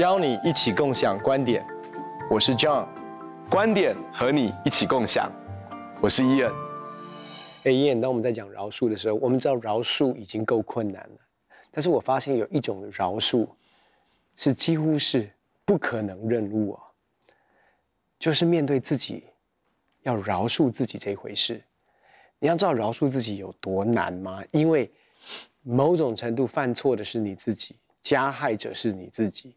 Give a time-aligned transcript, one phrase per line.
[0.00, 1.62] 邀你一起共享观点，
[2.30, 2.88] 我是 John，
[3.50, 5.30] 观点和你一起共享，
[6.00, 6.50] 我是 Ian。
[7.64, 11.18] 哎，Ian，当我们在讲饶恕的时候，我们知道饶恕已经够困难了，
[11.70, 13.46] 但是我发现有一种饶恕
[14.36, 15.30] 是几乎是
[15.66, 16.80] 不可能任务哦，
[18.18, 19.24] 就是面对自己
[20.00, 21.62] 要饶恕自己这一回事。
[22.38, 24.42] 你要知道饶恕自己有多难吗？
[24.50, 24.90] 因为
[25.60, 29.54] 某种程度犯错的是你自己，加害者是你自己，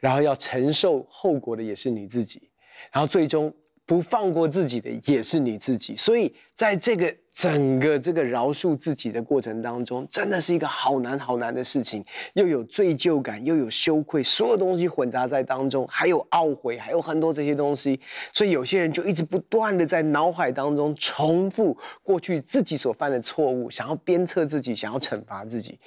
[0.00, 2.48] 然后要承受后果的也是你自己，
[2.92, 3.52] 然后最终
[3.86, 5.96] 不放过自己的也是你自己。
[5.96, 17.98] 所以在这个整个这个饶恕自己的过程当中，真的是一个好难好难的事情，又有罪疚感，又有羞愧，所有东西混杂在当中，还有懊悔，还有很多这些东西。
[18.32, 25.78] 所以有些人就一直不断的在脑海当中重复过去自己所犯的错误，想要鞭策自己，想要惩罚自己。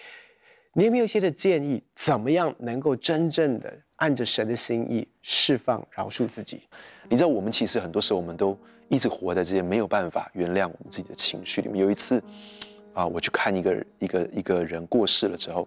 [0.73, 6.61] 你有没有一些的建议，怎么样能够真正的按着神的心意释放、饶恕自己？
[7.09, 8.58] 你知道，我们其实很多时候我们都。
[8.91, 11.81] 一直活在这些没有办法原谅我们自己的情绪里面。
[11.81, 12.22] 有一次，
[12.94, 15.66] 啊，我去看一个一个一个人过世了之后，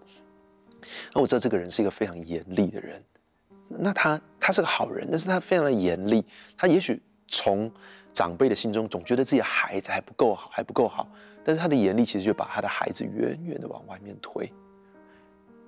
[1.15, 3.03] 那我知道这个人是一个非常严厉的人。
[3.67, 6.23] 那他他是个好人，但是他非常的严厉。
[6.55, 7.73] 他也许从
[8.13, 11.09] 长辈的心中总觉得自己的孩子还不够好，还不够好。
[11.43, 14.53] 但是他的严厉其实就把他的孩子远远的往外面推。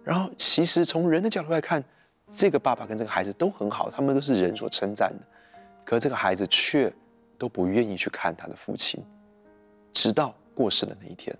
[0.06, 1.82] 然后，其实从人的角度来看，
[2.30, 5.26] 这个爸爸跟这个孩子都很好，他们都是人所称赞的。
[5.84, 6.92] 可这个孩子却。
[7.38, 9.04] 都不愿意去看他的父亲，
[9.92, 11.36] 直到过世的那一天。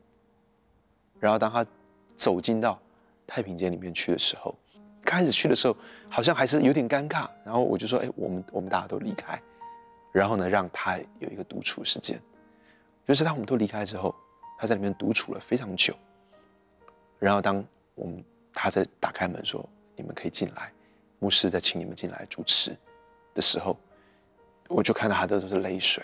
[1.19, 1.65] 然后当他
[2.19, 2.79] 走进到
[3.27, 4.55] 太平间里面去的时候，
[5.03, 5.75] 开始去的时候
[6.11, 7.27] 好像还是有点尴尬。
[7.47, 9.41] 然后我就说：“哎，我们我们大家都离开，
[10.13, 12.21] 然后呢，让他有一个独处时间。”
[13.09, 14.15] 就是当我们都离开之后，
[14.59, 15.95] 他在里面独处了非常久。
[17.19, 18.23] 然后当我们
[18.59, 19.63] 他在打开门说
[19.95, 20.73] ：“你们可以进来，
[21.19, 22.75] 牧师在请你们进来主持
[23.35, 23.77] 的时候。”
[24.69, 26.03] 我就看到他的都是泪水，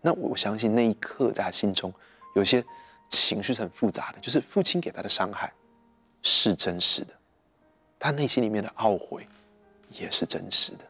[0.00, 1.92] 那我相信那一刻在他心中
[2.36, 2.64] 有些
[3.08, 5.52] 情绪是很复杂的，就是父亲给他的伤害
[6.22, 7.12] 是真实的，
[7.98, 9.26] 他内心里面的懊悔
[9.90, 10.84] 也是真实的。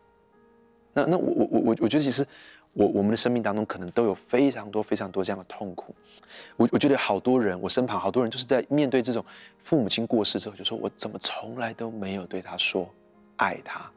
[0.92, 2.26] 那那我我我我我觉得其实
[2.74, 5.94] 我我们的生命当中可能都有非常多非常多这样的痛苦。
[6.56, 9.24] 我我觉得好多人，我身旁好多人就是在面对这种
[9.58, 12.88] 父母亲过世之后，就说我怎么从来都没有对他说
[13.36, 13.90] 爱他，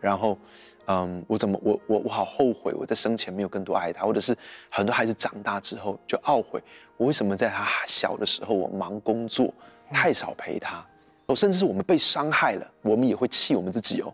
[0.00, 0.38] 然后。
[0.86, 4.36] 嗯，我怎么我我我好后悔，我在生前没有更多爱他，或者是
[4.68, 6.60] 很多孩子长大之后就懊悔，
[6.96, 9.54] 我为什么在他小的时候我忙工作，
[9.92, 10.84] 太少陪他，
[11.26, 14.12] 哦，甚至是我们被伤害了，我们也会气我们自己哦，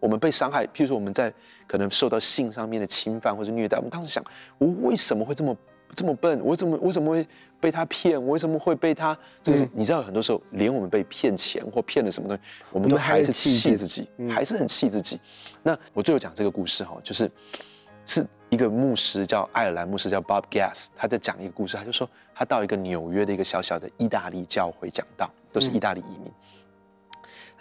[0.00, 1.32] 我们被伤害，譬如说我们在
[1.66, 4.24] 可能受到性上面的侵犯或者虐待，我们当时想，
[4.58, 5.56] 我为什么会这么？
[5.94, 7.26] 这么笨，我怎么我怎么会
[7.60, 8.20] 被他骗？
[8.20, 9.16] 我为什么会被他？
[9.40, 12.42] 这个是、嗯、你知道，很多时候连我们被骗钱或骗了什么东西，
[12.72, 15.18] 我们都还是气自己，还是很气自己。
[15.62, 17.30] 那我最后讲这个故事哈，就是
[18.04, 26.26] 是一个牧师叫爱尔兰牧师叫 Bob Gass，他在讲一个故事，他就说他到一个纽约的一个小小的意大利教会讲道，都是意大利移民。
[26.26, 26.34] 嗯、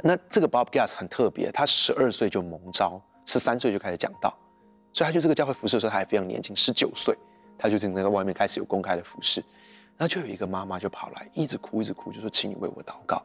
[0.02, 4.36] 那这个 Bob Gass 很特别，他十二岁就蒙召，十三岁就开始讲道，
[4.94, 7.16] 所以他就这个教会服侍的时候他还非常年轻，十九岁。
[7.58, 9.40] 他就在那个外面开始有公开的服侍，
[9.98, 13.24] 然后就有一个妈妈就跑来，一直哭一直哭，就说：“请你为我祷告。”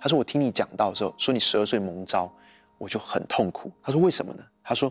[0.00, 2.32] 他说：“我听你讲道的时候，说你十二岁蒙召，
[2.78, 4.90] 我就很痛苦。”他说：“为什么呢？”他说：“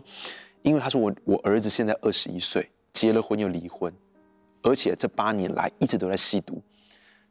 [0.62, 3.92] 因为他说我我儿子现在二十一岁，结了婚又离婚，
[4.62, 6.62] 而且这八年来一直都在吸毒。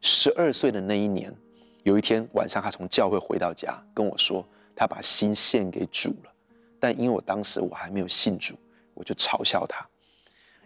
[0.02, 1.34] 十二岁的那一年，
[1.82, 4.46] 有一天晚上他从教会回到家，跟我说
[4.76, 6.32] 他把心献给主了，
[6.78, 8.54] 但因为我当时我还没有信主，
[8.94, 9.86] 我就嘲笑他。”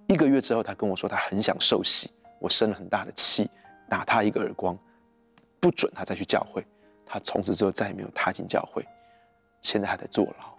[0.07, 3.49] 一个月之后，他跟我说他很想受洗，我生了很大的气，
[3.89, 4.79] 打他一个耳光，
[5.61, 6.65] 不准他再去教会。
[7.07, 8.85] 他从此之后再也没有踏进教会，
[9.63, 10.55] 现在还在坐牢，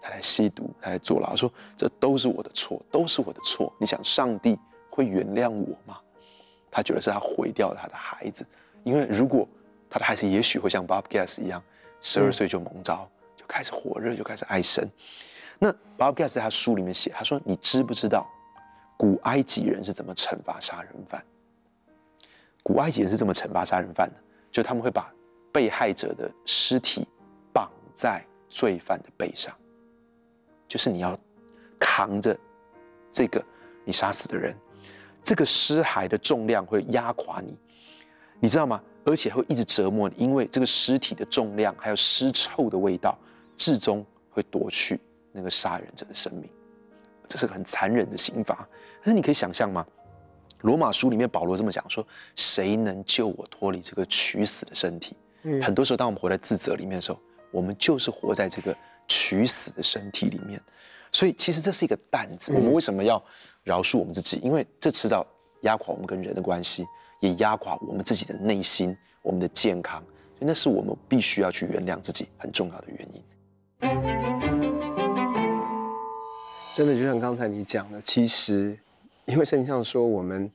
[0.00, 1.34] 他在吸毒，他在坐牢。
[1.34, 3.72] 说这都是我的错，都是我的错。
[3.80, 4.58] 你想上帝
[4.90, 5.98] 会原谅我吗？
[6.70, 8.46] 他觉得是他毁掉了他的孩子，
[8.86, 9.48] 因为如果
[9.90, 11.60] 他的孩子也许会像 Bob Gass 一样，
[12.00, 14.88] 十二岁就蒙召，就开始火热，就开始爱神。
[15.58, 18.24] 那 Bob Gass 在他书里面写，他说：“你知不知道？”
[18.96, 21.20] 古埃及人是怎么惩罚杀人犯？
[22.62, 24.14] 古埃及人是怎么惩罚杀人犯的？
[24.52, 25.12] 就他们会把
[25.52, 27.08] 被害者的尸体
[27.52, 29.52] 绑在罪犯的背上，
[30.68, 31.18] 就是你要
[31.80, 32.38] 扛着
[33.10, 33.44] 这个
[33.84, 34.56] 你杀死的人，
[35.24, 37.58] 这个尸骸的重量会压垮你，
[38.46, 38.80] 你知道吗？
[39.04, 43.18] 而且会一直折磨你，因为这个尸体的重量还有尸臭的味道，
[43.56, 45.00] 至终会夺去
[45.32, 46.48] 那个杀人者的生命。
[47.26, 48.64] 这是个很残忍的刑罚，
[49.02, 49.84] 但是你可以想象吗？
[50.60, 52.06] 罗马书里面保罗这么讲说
[52.36, 57.18] ：“谁能救我脱离这个取死的身体？”嗯，很多时候，当我们活在自责里面的时候，
[57.50, 58.72] 我们就是活在这个
[59.08, 60.62] 取死的身体里面。
[61.10, 62.52] 所以其实这是一个担子。
[62.52, 63.20] 我们为什么要
[63.64, 64.38] 饶恕我们自己？
[64.40, 65.26] 因为这迟早
[65.62, 66.86] 压垮我们跟人的关系，
[67.20, 70.02] 也压垮我们自己的内心、我们的健康。
[70.38, 73.22] 所以那是我们必须要去原谅自己很重要的原因。
[76.74, 78.78] 真的就像刚才你讲的，其实
[79.24, 80.50] 因为圣经上说我们。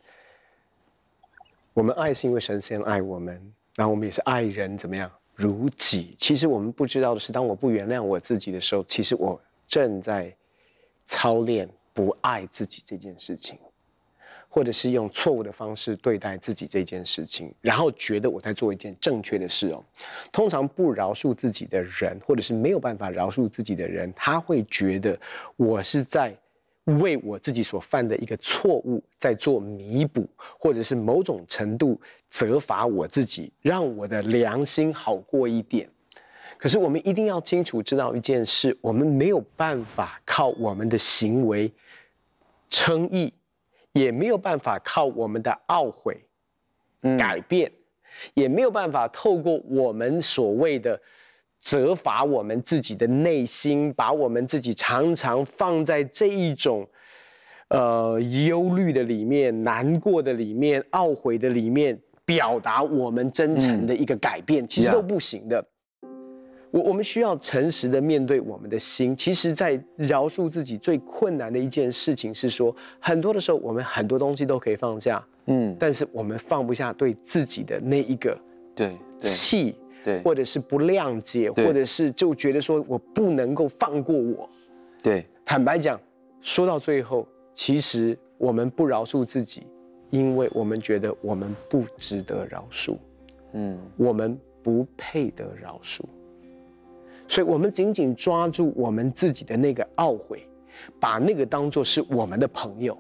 [1.74, 3.34] 我们爱是因为神先爱我们，
[3.78, 5.10] 然后我们也是爱人，怎么样？
[5.34, 6.14] 如己。
[6.20, 10.36] 其实我们不知道的是，当我不原谅我自己的时候，其实我正在
[11.06, 13.58] 操练不爱自己这件事情，
[14.52, 19.84] 或者是用错误的方式对待自己这件事情，然后觉得我在做一件正确的事哦。
[20.32, 25.18] 通常不饶恕自己的人，或者是没有办法饶恕自己的人，他会觉得
[25.56, 26.36] 我是在。
[27.00, 30.28] 为我自己所犯的一个错误在做弥补，
[30.58, 35.88] 或者是某种程度责罚我自己，让我的良心好过一点。
[36.58, 41.72] 可是我们一定要清楚知道一件事：我们没有办法靠我们的行为
[42.68, 43.32] 称义，
[43.94, 46.18] 也没有办法靠我们的懊悔
[47.18, 51.00] 改变，嗯、也没有办法透过我们所谓的。
[51.64, 56.90] 责罚我们自己的内心，把我们自己常常放在这一种，
[57.68, 61.96] 呃，忧虑的里面、难过的里面、懊悔的里面，
[62.26, 65.62] 表达我们真诚的一个改变，嗯、其实都不行的。
[65.62, 65.66] Yeah.
[66.72, 69.16] 我我们需要诚实的面对我们的心。
[69.16, 78.38] 其实，在饶恕自己最困难的一件事情是说，很多的时候我们很多东西都可以放下，嗯，但是我们放不下对自己的那一个
[78.74, 79.76] 对气。
[80.04, 84.50] 对，或者是不谅解，或者是就觉得说我不能够放过我。
[85.00, 86.02] 对，坦白讲，
[86.42, 89.68] 说到最后，其实我们不饶恕自己，
[90.10, 92.98] 因为我们觉得我们不值得饶恕，
[93.54, 96.02] 嗯，我们不配得饶恕，
[97.32, 100.46] 所以我们紧紧抓住我们自己的那个懊悔，
[101.00, 102.98] 把那个当做是我们的朋友。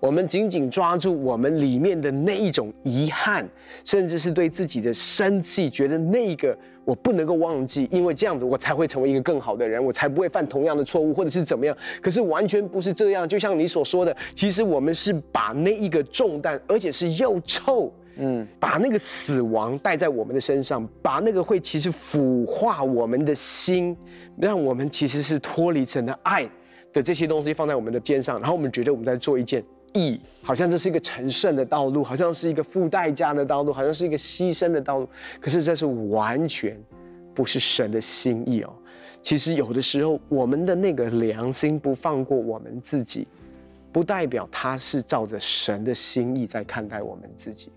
[0.00, 3.46] 我们紧紧抓住我们里面的那一种遗憾，
[3.84, 11.76] 甚至是对自己的生气，觉得那个我不能够忘记，因为这样子我才会成为一个更好的人，我才不会犯同样的错误，或者是怎么样。
[12.00, 23.96] 可是完全不是这样，就像你所说的，其实我们是把那一个重担，而且是又臭，嗯，把那个死亡带在我们的身上，把那个会其实腐化我们的心，
[24.38, 26.48] 让我们其实是脱离神的爱
[26.92, 29.64] 的这些东西放在我们的肩上，然后我们觉得我们在做一件。
[29.92, 35.08] 义，好像这是一个成圣的道路，好像是一个付代价的道路，好像是一个牺牲的道路。
[35.40, 36.80] 可是这是完全
[37.34, 38.72] 不是神的心意哦。
[39.20, 43.26] 其实有的时候，我们的那个良心不放过我们自己，
[43.90, 47.72] 不代表他是照着神的心意在看待我们自己。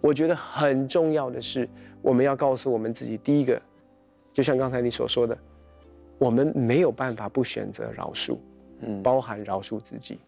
[0.00, 1.68] 我觉得很重要的是，
[2.00, 3.60] 我们要告诉我们自己，第一个，
[4.32, 5.36] 就像刚才你所说的，
[6.18, 8.38] 我们没有办法不选择饶恕，
[8.80, 10.18] 嗯，包含饶恕自己。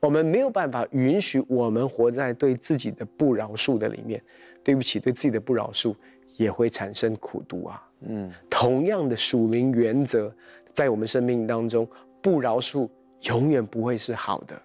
[0.00, 4.22] 我们没有办法允许我们活在对自己的不饶恕的里面，
[4.64, 5.94] 对不起，对自己的不饶恕
[6.38, 7.86] 也会产生苦毒啊。
[8.08, 10.34] 嗯，同样的属灵原则，
[10.72, 11.86] 在我们生命当中，
[12.22, 12.88] 不饶恕
[13.24, 14.62] 永远不会是好的。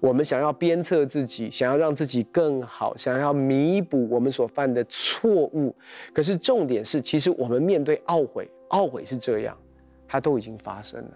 [0.00, 5.74] 我们想要鞭策自己，想要让自己更好，想要弥补我们所犯的错误，
[6.12, 9.56] 可是重点是，其实我们面对懊悔，懊悔是这样，
[10.06, 11.10] 它都已经发生了。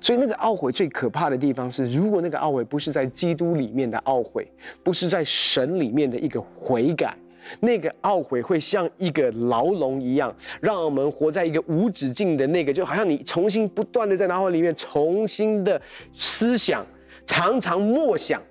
[0.00, 4.46] 所以那个懊悔最可怕的地方是，如果那个懊悔不是在基督里面的懊悔，
[4.82, 7.16] 不是在神里面的一个悔改，
[7.58, 15.80] 那个懊悔会像一个牢笼一样，让我们活在一个无止境的那个，就好像你重新不断的在脑海里面重新的
[16.12, 16.86] 思想，
[17.26, 18.42] 常常默想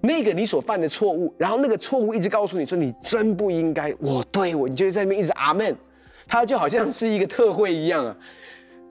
[0.00, 5.74] 那个你所犯的错误，然后那个错误一直告诉你说你真不应该，我对我，你就在那边一直阿门，
[6.26, 8.16] 他就好像是一个特会一样啊。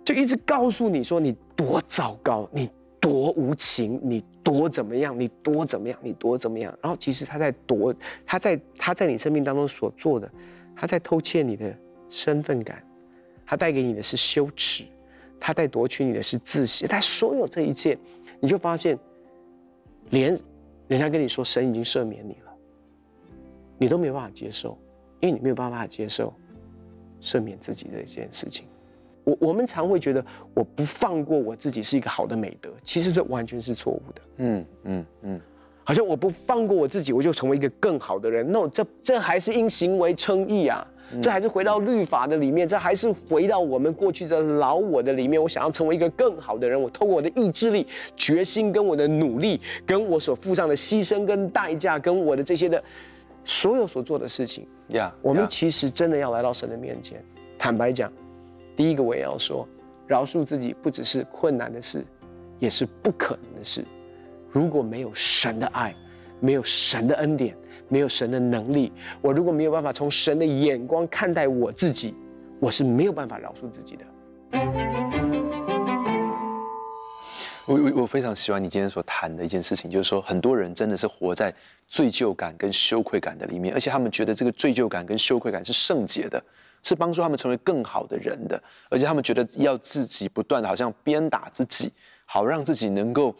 [0.04, 6.78] 就一直告诉你说你多糟糕，你多无情，你多怎么样，你多怎么样，你多怎么样。
[6.82, 7.94] 然后其实他在夺，
[8.25, 10.30] 他在他在你生命当中所做的，
[10.75, 11.74] 他在偷窃你的
[12.10, 12.84] 身份感，
[13.46, 14.84] 他带给你的是羞耻，
[15.40, 16.88] 他在夺取你的是自信。
[16.88, 17.98] 他所有这一切，
[18.44, 19.00] 你就发现，
[20.10, 20.38] 连
[20.90, 22.52] 人家跟你说神已经赦免你了，
[23.78, 24.78] 你都没有办法接受，
[25.22, 26.34] 因为你没有办法接受
[27.22, 28.68] 赦免自己的一件事情。
[29.24, 30.24] 我我们常会觉得
[30.54, 34.22] 我不放过我自己是一个好的美德，其实这完全是错误的。
[34.40, 35.42] 嗯嗯嗯，
[35.86, 38.46] 好像我不放过我自己，我就成为一个更好的人。
[38.46, 40.86] No，这这还是因行为称义啊，
[41.22, 45.41] 这还是回到律法的里面，这还是回到我们过去的老我的里面。
[45.41, 52.82] 我想要成为一个更好的人，我透过我的意志力、决心跟我的努力，跟我所付上的牺牲跟代价，跟我的这些的
[53.43, 57.24] 所有所做的事情，呀，我们其实真的要来到神的面前。
[57.58, 58.12] 坦白讲，
[58.75, 59.67] 第一个我也要说，
[60.08, 62.05] 饶恕自己不只是困难的事，
[62.60, 63.86] 也是不可能的事。
[64.50, 65.96] 如果没有神的爱，
[66.39, 67.55] 没有神的恩典，
[67.94, 72.16] 没有神的能力，我如果没有办法从神的眼光看待我自己，
[72.60, 74.04] 我是没有办法饶恕自己的。
[77.68, 81.54] 我我我非常喜欢你今天所谈的一件事情，就是说很多人真的是活在
[81.88, 86.44] 罪疚感跟羞愧感的里面，而且他们觉得这个罪疚感跟羞愧感是圣洁的，
[86.82, 88.60] 是帮助他们成为更好的人的，
[88.90, 91.94] 而且他们觉得要自己不断的好像鞭打自己，
[92.25, 93.36] 好让自己能够，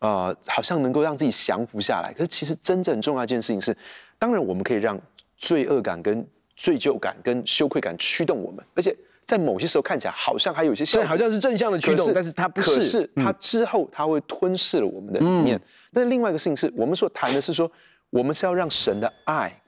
[0.00, 2.12] 呃，好像能够让自己降服下来。
[2.12, 3.76] 可是其实真正重要一件事情是，
[4.18, 5.00] 当然我们可以让
[5.36, 6.26] 罪恶感跟
[6.56, 8.96] 罪疚感跟羞愧感驱动我们，而且。
[9.26, 12.74] 在某些时候看起来好像还有一些效果，好像是正向的驱动，但是它不是。
[12.74, 15.56] 可是它之后它会吞噬了我们的里面。
[15.56, 15.60] 嗯、
[15.94, 17.68] 但另外一个事情是我们所谈的是说，
[18.10, 19.58] 我们是要让神的爱，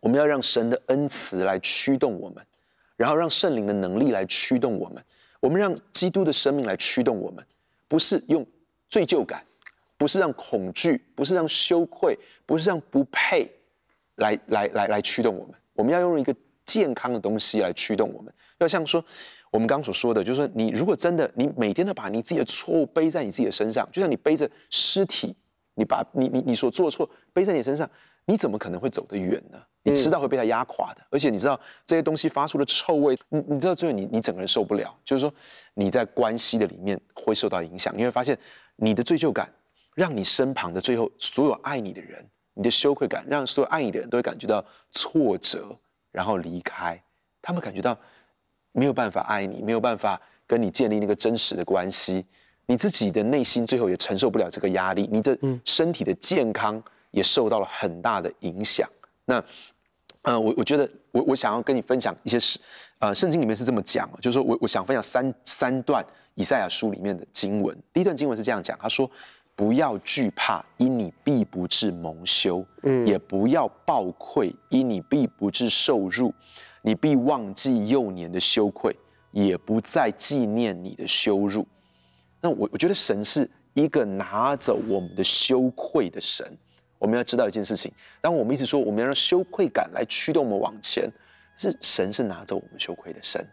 [0.00, 2.42] 我们要让神的恩慈来驱动我们，
[2.96, 5.04] 然后让圣灵的能力来驱动我们，
[5.40, 7.44] 我们让基督的生命来驱动我们，
[7.90, 8.46] 不是用
[8.88, 9.44] 罪疚感，
[9.98, 12.16] 不是让恐惧，不是让羞愧，
[12.46, 13.50] 不是让不配
[14.14, 15.54] 来来来来驱动我们。
[15.74, 16.32] 我们要用一个。
[16.66, 19.04] 健康的东西来驱动我们，要像说
[19.50, 25.34] 我们刚所说的，就是说你如果真的你每天都把你自己的错误背在你自己的身上，就像你背着尸体，
[25.74, 27.90] 你把你你你所做错背在你身上，
[28.24, 29.60] 你怎么可能会走得远呢？
[29.82, 31.02] 你迟早会被它压垮的。
[31.10, 35.32] 而且你知道这些东西发出的臭味，你你知道最后你你整个人受不了，就是说
[35.74, 38.38] 你在关系的里面会受到影响，你会发现
[38.76, 39.52] 你的罪疚感
[39.94, 45.76] 让你身旁的最后所有爱你的人，你的羞愧感让所有爱你的人都会感觉到挫折。
[46.12, 47.00] 然后离开，
[47.40, 47.96] 他们感觉到
[48.72, 52.26] 没有办法爱你，没有办法跟你建立那个真实的关系，
[52.66, 56.82] 你自己的内心最后也承受不了这个压力，你的身体的健康
[57.12, 58.90] 也受到了很大的影响。
[59.30, 59.44] 那，
[60.22, 62.58] 呃，我我觉得我我想要跟你分享一些事，
[62.98, 67.76] 呃，圣经里面是这么讲，就是说我我想分享三三段以赛亚书里面的经文。
[67.92, 69.08] 第一段经文是这样讲，他说。
[69.56, 76.32] 不要惧怕，因你必不至蒙羞；嗯，也不要抱愧，因你必不至受辱。
[76.80, 78.96] 你必忘记幼年的羞愧，
[79.32, 81.66] 也不再纪念你的羞辱。
[82.40, 86.56] 那我我觉得神是一个拿走我们的羞愧的神。
[87.00, 91.10] 我们要知道一件事情：当我们一直说我们要让羞愧感来驱动我们往前，
[91.56, 93.44] 是神是拿走我们羞愧的神。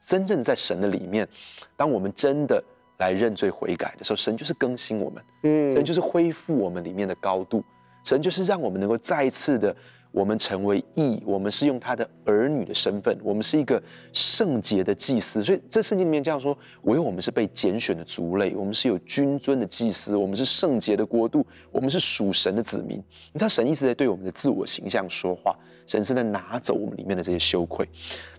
[0.00, 1.28] 真正在神的里面，
[1.76, 2.60] 当我们真的。
[3.00, 7.64] 来认罪悔改的时候，神就是更新我们，嗯，神就是恢复我们里面的高度，
[8.04, 9.74] 神就是让我们能够再一次的，
[10.12, 15.42] 我们成为义，我们是用他的儿女的身份，我们是一个圣洁的祭司。
[15.42, 22.96] 所以这圣经里面这样说，唯有我们是被拣选的族类，我们是有君尊的祭司，我们是圣洁的国度，我们是属神的子民。
[23.32, 27.88] 你知道神一直在对我们的自我形象说话，神是在拿走我们里面的这些羞愧。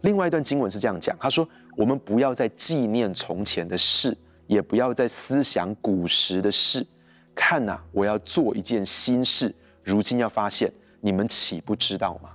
[0.01, 1.47] 另外一段经文是这样讲，他说：
[1.77, 4.17] 我们不要再纪念从前的事。
[4.47, 6.85] 也不要再思想古时的事，
[7.33, 10.69] 看呐、我要做一件新事，如今要发现，
[11.01, 12.29] 你们岂不知道吗？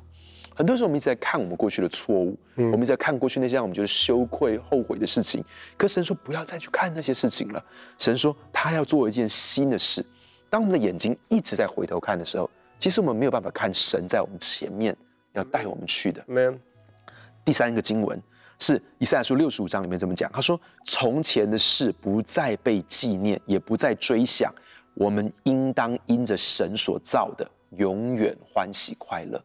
[0.54, 5.44] 很多时候我们一直在看我们过去的错误，嗯、我们一直在看过去那些让我们觉得羞愧、后悔的事情。
[5.76, 7.64] 可神说不要再去看那些事情了。
[7.98, 10.04] 神说他要做一件新的事。
[10.50, 14.96] 当我们的眼睛一直在回头看的时候，其实我们没有办法看神在我们前面
[15.32, 16.24] 要带我们去的。
[16.26, 16.54] 没有。
[17.44, 18.20] 第三个经文。
[18.58, 24.50] 是以赛亚书六十五章里面这么讲，他说：“从前的事不再被纪念，也不再追想，
[24.94, 29.42] 我们应当因着神所造的，永远欢喜快乐。”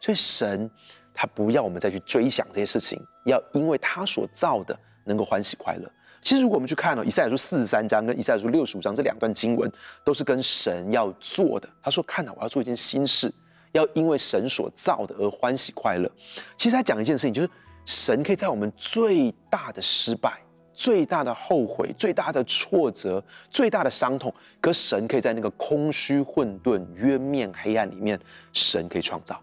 [0.00, 0.70] 所以神
[1.14, 5.90] 他不要我们再去追想这些事情，要因为他所造的能够欢喜快乐。
[6.20, 9.70] 其实如果我们去看哦，以赛亚书四十三章跟以赛亚书六十五章这两段经文，
[10.04, 11.68] 都是跟神要做的。
[11.82, 13.32] 他说：“看呐，我要做一件新事，
[13.72, 16.10] 要因为神所造的而欢喜快乐。”
[16.56, 17.48] 其实他讲一件事情就是。
[17.88, 20.42] 神可以在我们最大的失败、
[20.76, 28.20] 最大的后悔、最大的挫折、最大的伤痛，可神可以在那个空虚、混沌、冤面、黑暗里面，
[28.52, 29.40] 神可以创造。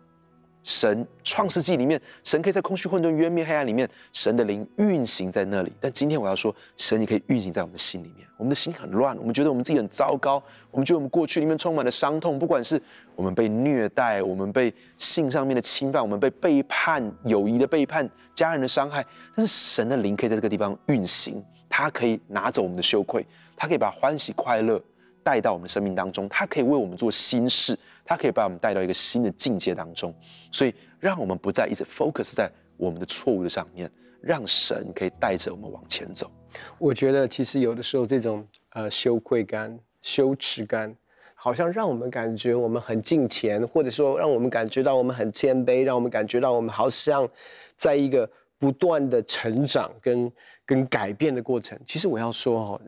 [0.63, 5.71] 神创世纪里面，神可以在空虚、混沌、渊灭、黑暗里面，神的灵运行在那里。
[5.81, 8.27] 但今天我要说，神也可以运行在我们的心里面。
[8.37, 10.41] 我们的心很乱，我们觉得我们自己很糟糕，
[10.71, 12.81] 我们觉得我们过去里面充满了伤痛，不管是
[13.15, 19.05] 我们被虐待，我们被性上面的侵犯，我们被背叛、友谊的背叛、家人的伤害。
[19.35, 24.81] 但是神的灵可以在这个地方运行，他可以拿走我们的羞愧，他可以把欢喜快乐
[25.23, 27.77] 带到我们的生命当中，他可以为我们做新事。
[28.05, 30.13] 他可以把我们带到一个新的境界当中，
[30.51, 33.89] 所以让我们不再一直 focus 在我们的错误的上面，
[34.21, 36.31] 让神可以带着我们往前走。
[36.77, 40.95] 我觉得其实有的时候这种呃羞愧感、羞耻感，
[41.33, 47.27] 好像让我们感觉我们很敬虔，或者说让我们感觉到我们很谦卑，让我们感觉到我们好像
[47.75, 48.29] 在一个
[48.59, 50.31] 不断的成长跟
[50.65, 51.79] 跟改变的过程。
[51.85, 52.81] 其实我要说哈，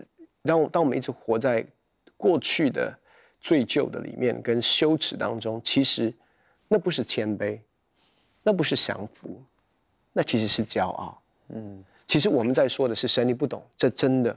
[0.43, 1.65] 当当我们一直活在
[2.15, 2.95] 过去的
[3.45, 6.11] 罪疚的里面跟羞耻当中，其实
[6.67, 7.59] 那不是谦卑，
[8.41, 9.39] 那不是降服，
[10.11, 11.21] 那其实是骄傲。
[11.49, 14.35] 嗯，其实我们在说的是神，你不懂，这真的，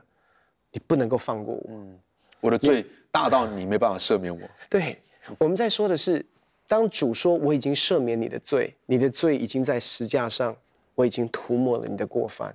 [0.71, 1.63] 你不能够放过我。
[1.71, 1.99] 嗯，
[2.41, 2.85] 我的罪。
[3.11, 4.47] 大到你没办法赦免我。
[4.69, 5.01] 对，
[5.39, 6.23] 我们在说的是，
[6.67, 10.55] 当主说我已经赦免你的罪，你的罪已经在石架上，
[10.95, 12.55] 我已经涂抹了你的过犯。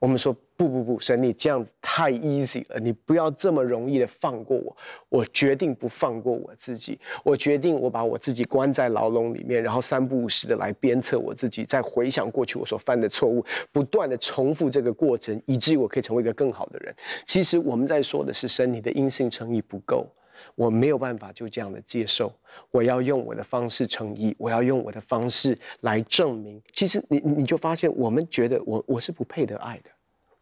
[0.00, 4.74] 我们说不不不，神你这样子太 easy 了，你不要这么容易的放过我。
[5.10, 16.94] 我决定不放过我自己，我决定我把我自己关在牢笼里面，然后三不五时的来鞭策我自己，再回想过去我所犯的错误，不断的重复这个过程，以至于我可以成为一个更好的人。
[17.26, 20.06] 其实我们在说的是，神你的因信称义不够，
[20.54, 22.32] 我没有办法就这样的接受，
[22.70, 26.60] 我要用我的方式诚意，我要用我的方式来证明。
[26.72, 29.90] 其实你你就发现，我们觉得我我是不配得爱的。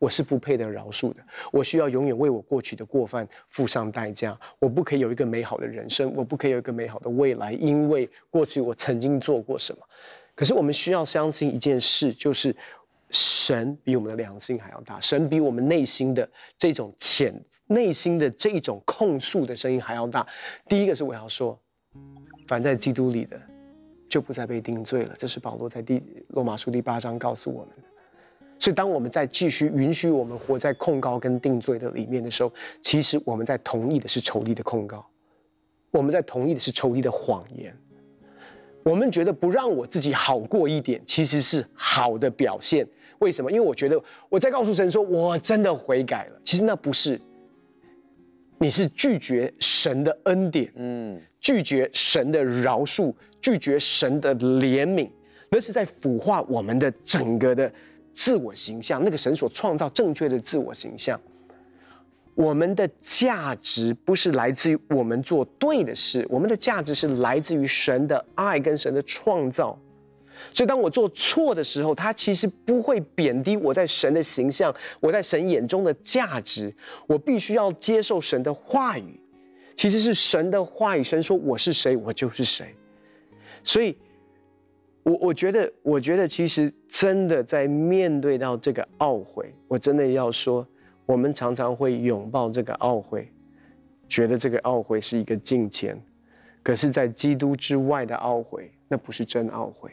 [0.01, 1.17] 我是不配得饶恕的，
[1.51, 4.39] 我需要永远为我过去的过犯付上代价。
[4.61, 9.83] 我不可以有一个美好的人生，我不可以有一个美好的未来，因为过去我曾经做过什么。
[10.37, 12.55] 可是我们需要相信一件事，就是
[13.11, 17.35] 神比我们的良心还要大，神比我们内心的这种潜
[17.67, 20.27] 内心的这种控诉的声音还要大。
[20.69, 21.59] 第一个是我要说，
[22.47, 23.41] 凡在基督里的，
[24.09, 25.15] 就不再被定罪了。
[25.17, 27.83] 这是保罗在第罗马书第八章告诉我们的。
[28.59, 35.07] 所以，当我们在继续允许我们活在控告跟定罪的里面的时候，其实我们在同意的是仇敌的控告，
[35.93, 37.75] 我们在同意的是仇敌的谎言。
[38.83, 42.87] 我们觉得不让我自己好过一点，其实是好的表现。
[43.19, 43.51] 为什么？
[43.51, 46.41] 因为我觉得我在告诉神说，我真的悔改了。
[46.45, 47.21] 其实那不是，
[48.59, 55.09] 你是拒绝神的恩典，嗯，拒绝神的饶恕，拒绝神的怜悯，
[55.51, 57.71] 那是在腐化我们的整个的。
[58.11, 61.21] 自我形象，那个神所创造正确的自我形象。
[62.35, 69.79] 我们的价值不是来自于我们做对的事，我们的价值是来自于神的爱跟神的创造。
[70.53, 76.75] 所以，当我做错的时候，他其实不会贬低我在神的形象，我在神眼中的价值。
[77.07, 79.21] 我必须要接受神的话语，
[79.75, 81.03] 其实是神的话语。
[81.03, 82.75] 神说我是谁，我就是谁。
[83.63, 83.97] 所以。
[85.05, 90.67] 我我觉得，我觉得其实真的在面对到这个懊悔，我真的要说，
[91.07, 93.33] 我们常常会拥抱这个懊悔，
[94.07, 95.99] 觉得这个懊悔是一个敬虔，
[96.63, 99.91] 可是，在基督之外的懊悔，那不是真懊悔。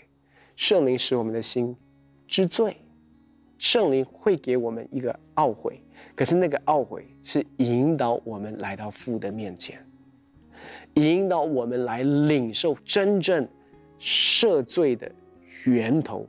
[0.56, 1.76] 圣灵使我们的心
[2.28, 2.78] 知罪，
[3.58, 5.82] 圣灵会给我们一个懊悔，
[6.16, 9.86] 可是那个懊悔是引导我们来到父的面前，
[10.96, 13.48] 引导我们来领受真正。
[13.98, 15.10] 赦罪的
[15.64, 16.28] 源头，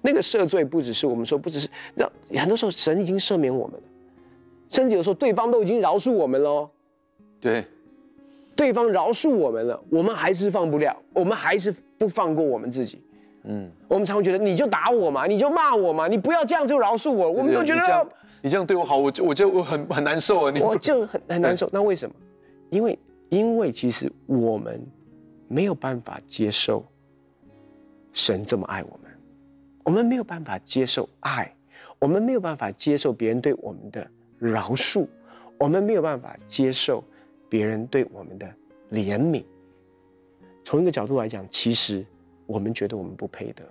[0.00, 3.82] 那个赦罪不只是我们说，不只是那很多时候神已经赦免我们了，
[4.68, 6.70] 甚至有时候对方都已经饶恕我们了，
[7.40, 7.66] 对，
[8.54, 13.02] 对方饶恕我们了，我们还是放不了，我们还是不放过我们自己。
[13.44, 18.08] 嗯，我们常会觉得你就打我嘛，你就骂我嘛，你不要这样就饶恕我，我们都觉得你这，
[18.42, 21.68] 你这样对我好，我就我就我很很难受啊，你我就很很难受。
[21.72, 22.14] 那为什么？
[22.70, 22.98] 因为
[23.28, 24.80] 因为其实我们
[25.48, 26.84] 没有办法接受。
[28.12, 29.10] 神这么爱我们，
[29.84, 31.54] 我们没有办法接受爱，
[32.00, 34.04] 我们没有办法接受别人对我们的
[34.36, 35.06] 饶恕，
[35.56, 37.04] 我们没有办法接受
[37.48, 38.52] 别人对我们的
[38.90, 39.44] 怜悯。
[40.64, 42.04] 从一个角度来讲，其实
[42.50, 43.62] 我们觉得我们不配得。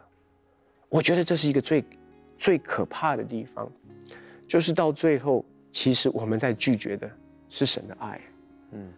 [0.88, 1.84] 我觉得这是一个最
[2.38, 3.70] 最可怕的地方，
[4.48, 7.12] 就是到最后，其实我们在拒绝的
[7.50, 8.22] 是神的爱。
[8.72, 8.92] 嗯。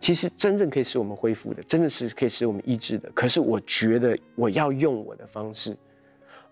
[0.00, 3.10] 其实真正可以使我们恢复的，真的是可以使我们医治的。
[3.14, 5.76] 可是我觉得我要用我的方式，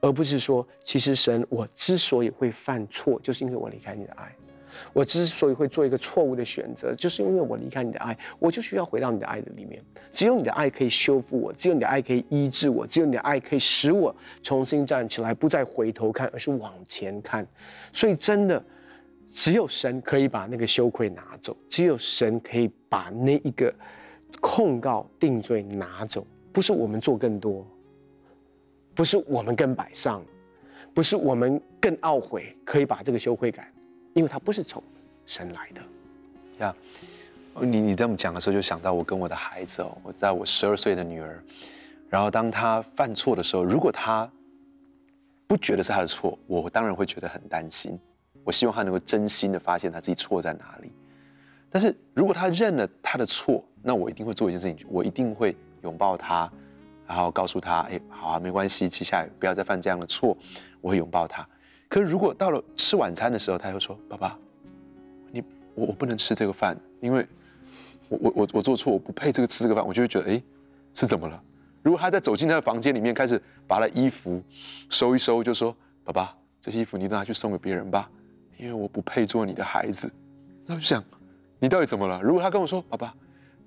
[0.01, 4.27] 而不是说，其实神，我之所以会犯错，就是因为我离开你的爱；
[4.93, 9.83] 我之所以会做一个错误的选择，就是因为我离开你的爱，我就需要回到你的爱的里面。
[10.11, 17.47] 只有你的爱可以修复我，只有你的爱可以医治我，只有你的爱可以使我重新站起来，不再回头看，而是往前看。
[17.93, 18.63] 所以真的。
[19.31, 23.71] 只有神可以把那个羞愧拿走，只有神可以把那一个
[24.41, 26.27] 控告定罪拿走。
[26.51, 27.63] 不是我们做更多，
[28.95, 30.25] 不是我们更摆上，
[30.95, 33.71] 不是我们更懊悔，可以把这个羞愧感，
[34.19, 34.83] 因为它不是从
[35.25, 35.81] 神来的。
[36.59, 36.75] 呀，
[37.61, 41.41] 你你这么讲的时候，就想到我跟我的孩子哦，我在我十二岁的女儿，
[42.11, 44.29] 然后当她犯错的时候，如果她
[45.47, 47.97] 不觉得是她的错，我当然会觉得很担心。
[48.43, 50.91] 我希望他能够真心的发现他自己错在哪里，
[51.71, 56.51] 但是如果他认了他的错，那我一定会做一件事情，我一定会拥抱他，
[57.07, 60.35] 然后告诉他，哎，好啊，没关系，接下来不要再犯这样的错，
[60.81, 61.47] 我会拥抱他。
[61.89, 64.39] 可是如果到了吃晚餐的时候，他又说，爸爸，
[65.31, 65.43] 你
[65.75, 67.27] 我我不能吃这个饭，因为
[68.09, 70.43] 我我我我做错，我不配这个吃这个饭，我就会觉得，哎，
[70.95, 71.43] 是怎么了？
[71.83, 74.43] 如果他在走进他的房间里面，开始把他的衣服
[74.91, 75.75] 收一收，就说，
[76.05, 78.11] 爸爸，这些衣服你拿去送给别人吧，
[78.59, 80.11] 因为我不配做你的孩子，
[80.67, 81.03] 那我就想。
[81.61, 82.23] 你到底怎么了？
[82.23, 83.13] 如果他跟我说：“爸爸，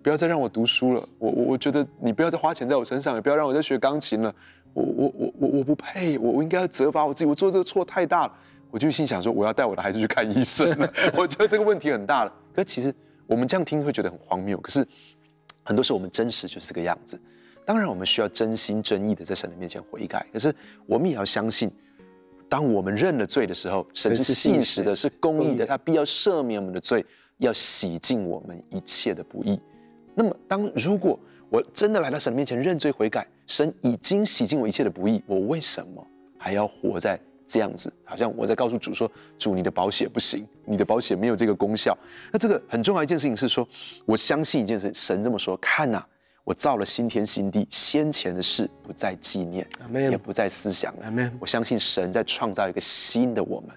[0.01, 4.33] 不要再让我读书了，我我我觉得你不要再花钱在我身上，也不要让我再学钢琴了，
[4.73, 8.33] 我我我我我不配，我我应该要责罚我自己，我做这个错太大了。”
[8.71, 10.93] 我就心想说：“我要带我的孩子去看医生了。
[11.17, 12.33] ”我觉得这个问题很大了。
[12.53, 12.93] 可其实
[13.27, 14.87] 我们这样听会觉得很荒谬，可是
[15.63, 17.19] 很多时候我们真实就是这个样子。
[17.65, 20.53] 当然，我们需要真心真意的在神的面前悔改，可是
[20.85, 21.69] 我们也要相信，
[22.47, 27.05] 当我们认了罪的时候，神是信实的，是公义的，他必要赦免我们的罪。
[27.37, 29.59] 要洗净我们一切的不义。
[30.13, 37.91] 那么，当如果我真的来到神的面前认罪悔改，神已经洗净我一切的不义，我为什么还要活在这样子？
[38.05, 41.97] 好像我在告诉主说：“主，你的保险不行，你的保险没有这个功效。”
[42.31, 43.67] 那这个很重要一件事情是说，
[44.05, 46.01] 我相信一件事，神这么说：“看呐，
[46.45, 49.67] 我造了新天新地，先前的事不再纪念，
[50.09, 51.31] 也不再思想了。
[51.37, 53.69] 我相信神在创造一个新的我们。”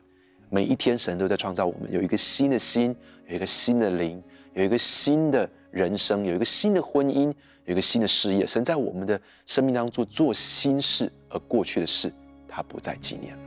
[0.50, 2.94] 每一天，神都在创造我们，有一个新的心，
[3.26, 7.34] 有一个新的灵，有一个新的人生，有一个新的婚姻，
[7.64, 8.46] 有一个新的事业。
[8.46, 12.12] 神在我们的生命当中做新事，而过去的事，
[12.48, 13.42] 他不再纪念了。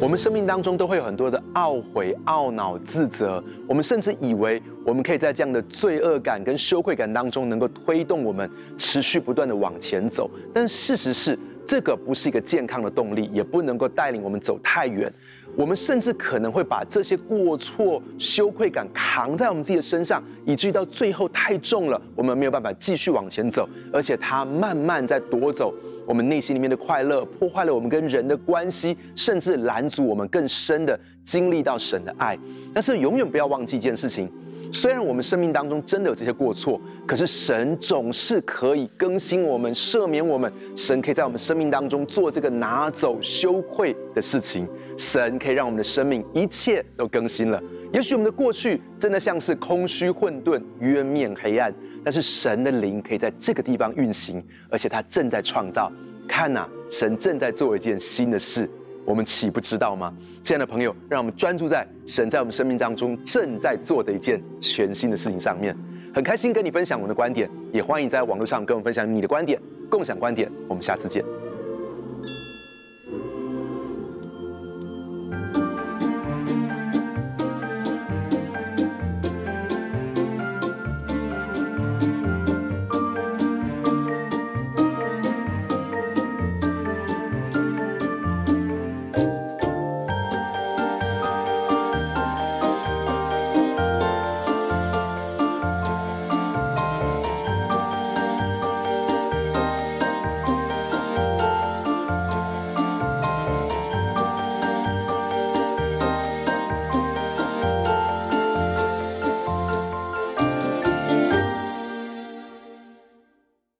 [0.00, 10.30] 我们生命当中都会有很多的懊悔、懊恼、自责，我们甚至以为我们可以在这样的罪恶感跟羞愧感当中，能够推动我们持续不断的往前走。
[10.54, 15.12] 但事实是，这个不是一个健康的动力，也不能够带领我们走太远。
[15.58, 25.74] 我们甚至可能会把这些过错、羞愧感扛在我们自己的身上，以至于到最后太重了，我们没有办法继续往前走，而且它慢慢在夺走。
[26.06, 32.38] 我们内心里面的快乐，破坏了我们跟人的关系，甚至拦阻我们更深的经历到神的爱。
[32.72, 34.30] 但是永远不要忘记一件事情：
[34.72, 40.50] 虽然我们生命当中真的有这些过错，可是神总是可以更新我们、赦免我们。
[40.76, 44.68] 神可以在我们生命当中做这个拿走羞愧的事情。
[44.98, 47.62] 神可以让我们的生命一切都更新了。
[47.92, 51.72] 也许我们的过去真的像是空虚混沌、渊面黑暗。
[52.04, 55.92] 但是神的灵可以在这个地方运行，而且他正在创造。
[56.26, 58.70] 看呐，神正在做一件新的事，
[59.04, 60.14] 我们岂不知道吗？
[60.42, 65.76] 亲爱的朋友，让我们专注在神在我们生命当中正在做的一件全新的事情上面。
[66.14, 70.50] 很开心跟你分享我们的观点，也欢迎在网络上跟我们分享你的观点，共享观点。
[70.66, 71.22] 我们下次见。